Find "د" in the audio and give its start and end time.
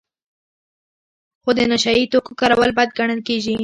1.57-1.59